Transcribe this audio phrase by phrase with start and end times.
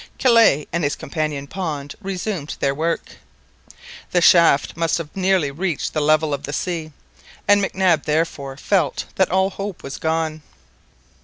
[0.17, 3.17] Kellet and his companion Pond resumed their work.
[4.09, 6.91] The shaft must have nearly reached the level of the sea,
[7.47, 10.41] and Mac Nab therefore felt that all hope was gone.